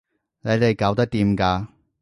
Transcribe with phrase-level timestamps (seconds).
[0.41, 1.67] 你哋搞得掂㗎